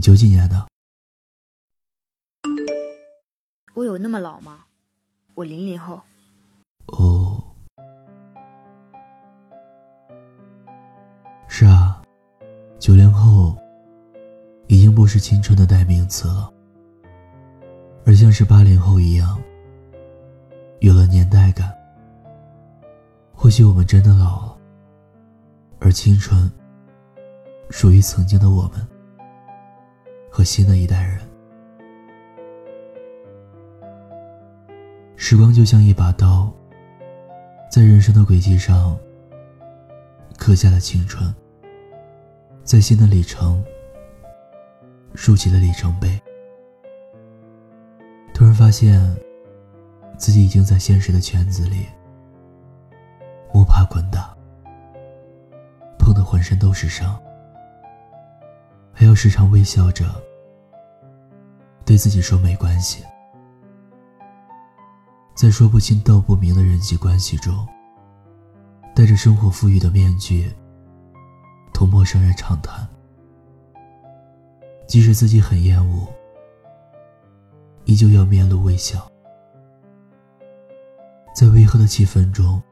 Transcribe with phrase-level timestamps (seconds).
[0.00, 0.66] 你九几年的？
[3.74, 4.64] 我有那么老吗？
[5.34, 6.00] 我零零后。
[6.86, 7.44] 哦，
[11.48, 12.02] 是啊，
[12.78, 13.54] 九零后
[14.68, 16.50] 已经不是青春的代名词了，
[18.06, 19.38] 而像是八零后一样，
[20.78, 21.70] 有了年代感。
[23.34, 24.58] 或许我们真的老了，
[25.78, 26.50] 而青春
[27.68, 28.88] 属于曾经的我们
[30.30, 31.18] 和新的一代人。
[35.16, 36.50] 时光就像一把刀。
[37.70, 38.98] 在人生的轨迹上，
[40.36, 41.32] 刻下了青春。
[42.64, 43.64] 在新的里程，
[45.14, 46.20] 竖起了里程碑。
[48.34, 49.00] 突然发现，
[50.16, 51.86] 自己已经在现实的圈子里
[53.52, 54.36] 摸爬滚打，
[55.96, 57.20] 碰得浑身都是伤，
[59.00, 60.04] 还要时常微笑着
[61.86, 63.02] 对自己说没关系。
[65.34, 67.66] 在说不清道不明的人际关系中，
[68.94, 70.52] 戴着生活富裕的面具，
[71.72, 72.86] 同陌生人畅谈。
[74.86, 76.06] 即使自己很厌恶，
[77.86, 79.10] 依旧要面露微笑。
[81.34, 82.62] 在微和的气氛中，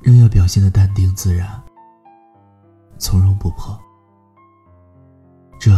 [0.00, 1.60] 仍要表现的淡定自然、
[2.98, 3.76] 从容不迫。
[5.58, 5.72] 这，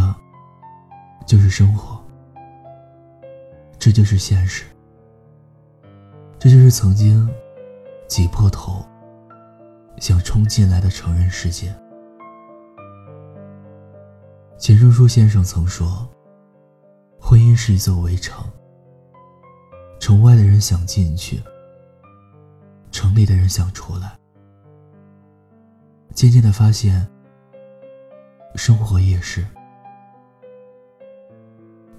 [1.25, 2.03] 就是生活，
[3.77, 4.65] 这就是现实。
[6.37, 7.29] 这就是曾经
[8.07, 8.85] 挤破头
[9.97, 11.73] 想冲进来的成人世界。
[14.57, 16.07] 钱钟书先生曾说
[17.19, 18.45] ：“婚姻是一座围城，
[19.99, 21.41] 城外的人想进去，
[22.91, 24.17] 城里的人想出来。”
[26.13, 27.07] 渐渐的发现，
[28.55, 29.45] 生活也是。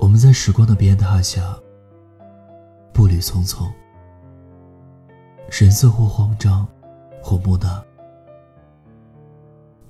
[0.00, 1.54] 我们在时光的鞭挞下，
[2.90, 3.70] 步履匆匆。
[5.50, 6.66] 神色或慌张，
[7.22, 7.84] 或木讷。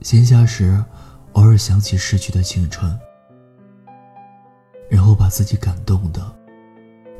[0.02, 0.84] 闲暇时，
[1.34, 2.98] 偶尔想起逝去的青春，
[4.90, 6.20] 然后把自己感动的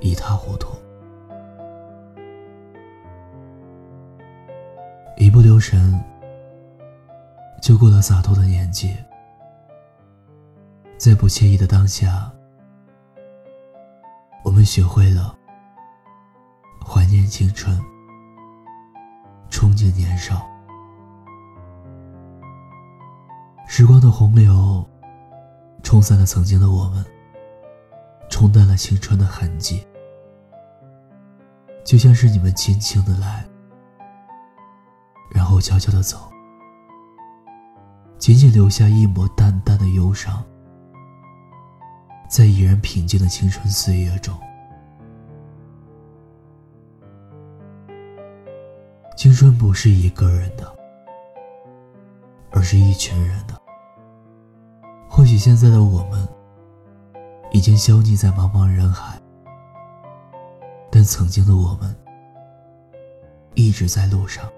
[0.01, 0.77] 一塌糊涂。
[5.17, 6.03] 一不留神，
[7.63, 8.97] 就过了洒脱的年纪。
[10.99, 12.33] 在不惬意的当下，
[14.43, 15.37] 我们学会了
[16.85, 17.81] 怀念青春。
[19.51, 20.49] 憧憬年少，
[23.67, 24.89] 时光的洪流
[25.83, 27.05] 冲散了曾经的我们，
[28.31, 29.87] 冲淡了青春的痕迹，
[31.85, 33.45] 就像是你们轻轻的来，
[35.35, 36.33] 然后悄悄的走，
[38.17, 40.43] 仅仅留下一抹淡淡的忧伤，
[42.31, 44.33] 在依然平静的青春岁月中。
[49.17, 50.73] 青春不是一个人的，
[52.53, 53.61] 而是一群人的。
[55.09, 56.27] 或许现在的我们
[57.51, 59.21] 已经消匿在茫茫人海，
[60.89, 61.95] 但曾经的我们
[63.55, 64.49] 一直在路上。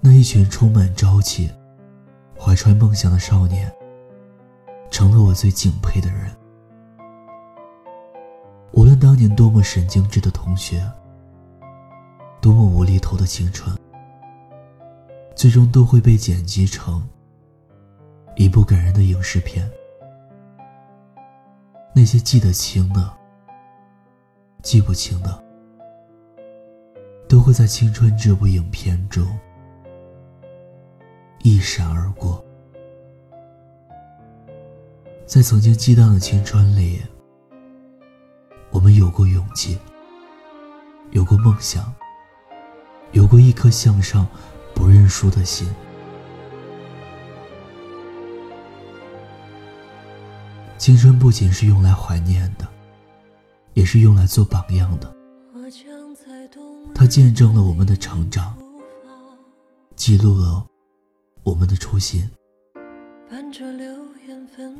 [0.00, 1.50] 那一群充满朝气、
[2.36, 3.72] 怀揣梦想的少年，
[4.90, 6.30] 成了我最敬佩的人。
[8.72, 10.82] 无论当年多么神经质的同学。
[12.40, 13.74] 多么无厘头的青春，
[15.34, 17.02] 最终都会被剪辑成
[18.36, 19.66] 一部感人的影视片。
[21.94, 23.10] 那些记得清的、
[24.62, 25.42] 记不清的，
[27.26, 29.26] 都会在青春这部影片中
[31.38, 32.44] 一闪而过。
[35.26, 37.00] 在曾经激荡的青春里，
[38.70, 39.78] 我们有过勇气，
[41.12, 41.92] 有过梦想。
[43.12, 44.26] 有过一颗向上、
[44.74, 45.72] 不认输的心。
[50.76, 52.66] 青春不仅是用来怀念的，
[53.72, 55.14] 也是用来做榜样的。
[56.92, 58.56] 它见证了我们的成长，
[59.94, 60.66] 记录了
[61.44, 62.28] 我们的初心。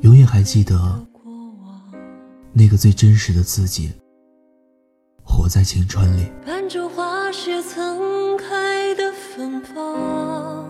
[0.01, 1.07] 永远还记得
[2.53, 3.91] 那个最真实的自己，
[5.25, 6.31] 活在青春里。
[6.47, 10.69] 伴着花谢曾开的芬芳，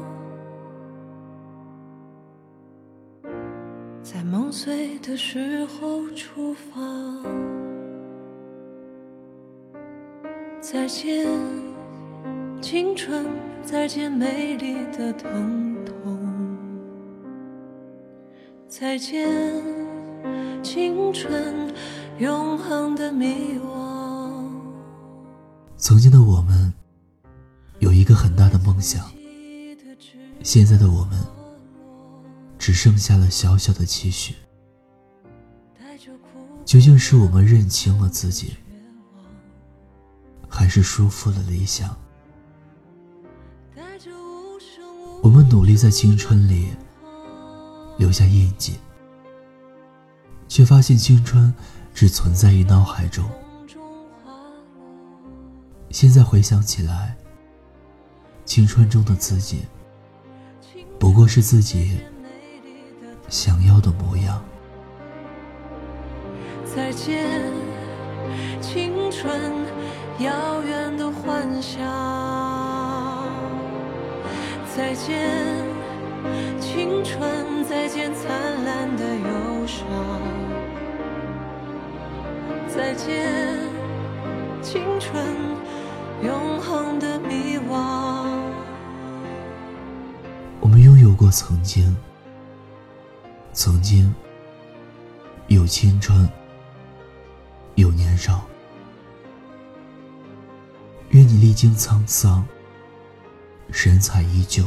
[4.03, 6.81] 在梦碎的时候出发。
[10.61, 11.29] 再见，
[12.63, 13.27] 青春，
[13.63, 15.74] 再见美丽的疼
[18.77, 19.31] 再见，
[20.61, 21.73] 青春，
[22.19, 24.51] 永恒的迷惘。
[25.77, 26.75] 曾经的我们
[27.79, 29.09] 有一个很大的梦想，
[30.43, 31.25] 现在的我们
[32.59, 34.35] 只剩下了小小的期许。
[36.65, 38.57] 究竟是我们认清了自己，
[40.49, 41.97] 还是束缚了理想？
[45.23, 46.71] 我们努力在青春里
[47.97, 48.79] 留下印记，
[50.49, 51.53] 却发现青春
[51.95, 53.25] 只存在于脑海中。
[55.91, 57.17] 现在回想起来，
[58.45, 59.63] 青春中的自己，
[60.99, 61.99] 不过是自己
[63.29, 64.43] 想要的模样。
[66.75, 67.53] 再见，
[68.61, 69.41] 青春，
[70.19, 71.81] 遥远的幻想。
[74.77, 75.54] 再见，
[77.15, 79.87] 春，再见灿烂的忧伤。
[82.67, 83.61] 再见，
[84.61, 85.25] 青春，
[86.25, 88.27] 永恒的迷惘。
[90.61, 91.97] 我们拥有过曾经，
[93.53, 94.13] 曾经
[95.47, 96.29] 有青春。
[97.77, 98.45] 有年少，
[101.11, 102.45] 愿你历经沧桑，
[103.71, 104.65] 神采依旧；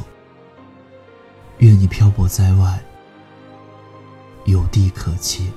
[1.59, 2.80] 愿你漂泊在外，
[4.45, 5.50] 有地可栖；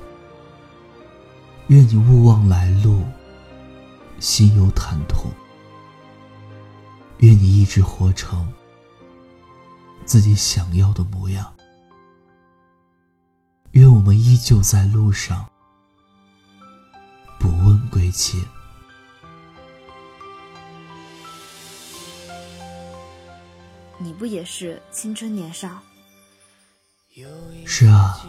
[1.68, 3.04] 愿你勿忘来路，
[4.18, 5.28] 心有坦途；
[7.18, 8.50] 愿你一直活成
[10.06, 11.44] 自己想要的模样；
[13.72, 15.46] 愿我们依旧在路上。
[17.38, 18.42] 不问归期。
[23.98, 25.82] 你不也是青春年少？
[27.66, 28.24] 是啊，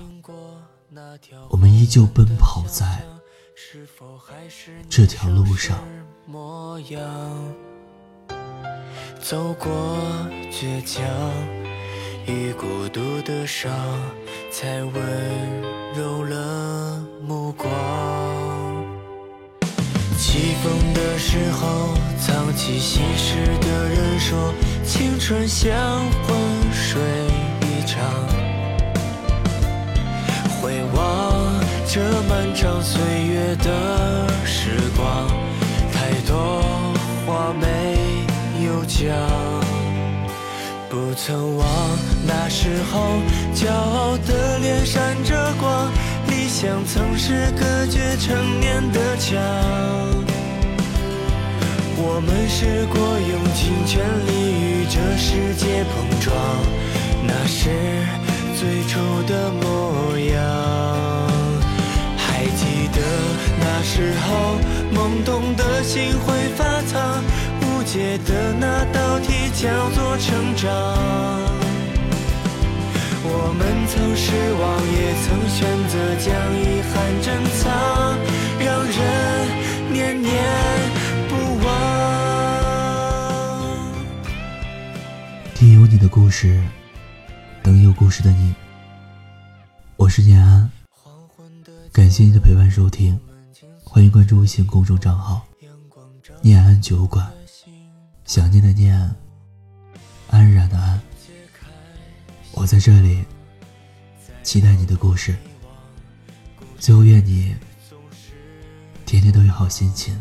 [1.50, 3.04] 我们依旧奔跑在
[4.90, 5.78] 这条路上。
[9.22, 9.70] 走过
[10.52, 11.06] 倔强
[12.26, 13.72] 与孤独的伤，
[14.52, 14.94] 才温
[15.96, 17.70] 柔了目光。
[20.18, 24.52] 起风的时候，藏起心事的人说，
[24.84, 25.72] 青春像
[26.24, 27.00] 昏水
[27.62, 28.41] 一场。
[31.94, 35.28] 这漫长岁月的时光，
[35.92, 36.64] 太多
[37.28, 37.68] 话没
[38.64, 39.10] 有讲。
[40.90, 41.68] 不曾忘
[42.26, 43.20] 那时候，
[43.54, 45.92] 骄傲的脸闪着光。
[46.28, 49.38] 理想曾是隔绝成年的墙，
[51.98, 56.34] 我们试过用尽全力与这世界碰撞，
[57.28, 57.70] 那是
[58.58, 58.98] 最初
[59.28, 59.71] 的梦
[64.02, 64.58] 时候
[64.92, 67.24] 懵懂的心会发烫，
[67.62, 70.72] 无解的那道题叫做成长。
[73.24, 77.70] 我们曾失望，也曾选择将遗憾珍藏，
[78.60, 78.98] 让人
[79.94, 80.34] 念念
[81.30, 81.34] 不
[81.64, 81.70] 忘。
[85.54, 86.60] 听有你的故事，
[87.62, 88.56] 等有故事的你。
[89.96, 90.72] 我是念安，
[91.94, 93.20] 感谢你的陪伴收听，
[93.94, 95.46] 欢迎关注微信公众账号
[96.42, 97.30] “念安酒馆”，
[98.24, 98.98] 想念的念，
[100.30, 100.98] 安然的安。
[102.54, 103.26] 我在这里，
[104.44, 105.36] 期待你的故事。
[106.80, 107.54] 最后，愿你
[109.06, 110.20] 天天都有好心情。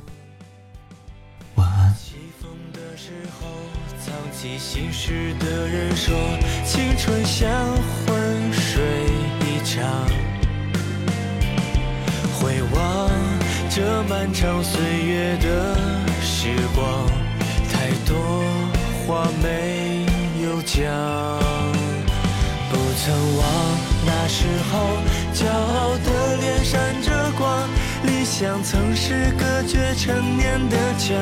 [1.55, 1.95] 晚安。
[1.95, 3.47] 起风的时候，
[4.05, 6.13] 藏起心事的人说，
[6.67, 7.49] 青春像
[8.05, 9.07] 浑水
[9.47, 9.87] 一场。
[12.41, 13.00] 回望
[13.73, 15.77] 这漫长岁月的
[16.21, 17.07] 时光，
[17.73, 18.19] 太多
[19.07, 20.05] 话没
[20.43, 20.83] 有讲。
[22.69, 23.47] 不曾忘
[24.05, 24.99] 那时候，
[25.33, 27.69] 骄傲的脸闪着光，
[28.03, 31.17] 理想曾是隔绝成年的墙。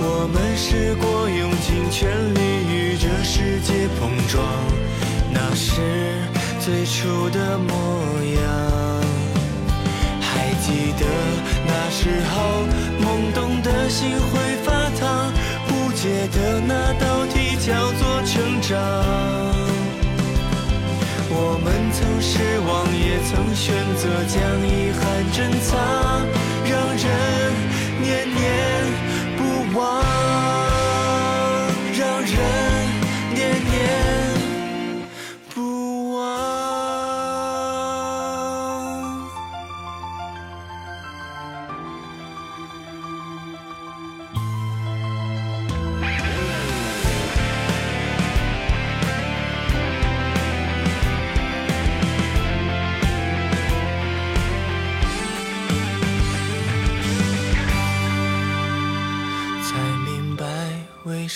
[0.00, 2.40] 我们试过用尽全力
[2.72, 4.46] 与这世界碰撞，
[5.32, 5.82] 那是
[6.60, 7.74] 最初的模
[8.40, 8.97] 样。
[10.68, 11.06] 记得
[11.66, 12.36] 那时候
[13.00, 14.68] 懵懂的心会发
[15.00, 15.32] 烫，
[15.66, 18.76] 不解的那道题叫做成长。
[21.30, 22.36] 我们曾失
[22.68, 23.64] 望，也曾选
[23.96, 24.36] 择将
[24.68, 24.68] 一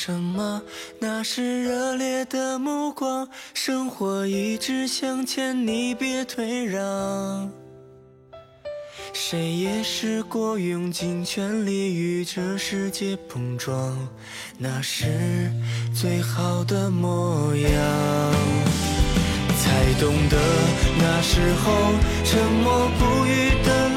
[0.04, 0.60] 什么？
[0.98, 3.28] 那是热烈的目光。
[3.54, 7.48] 生活一直向前，你别退让。
[9.12, 13.96] 谁也试过用尽全力与这世界碰撞，
[14.58, 15.06] 那是
[15.94, 17.70] 最好的模样。
[19.56, 20.36] 才懂得
[20.98, 21.92] 那时候
[22.24, 23.88] 沉默不语的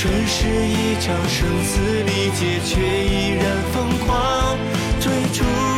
[0.00, 4.56] 春是一场生死离劫，却依然疯狂
[4.98, 5.69] 追逐。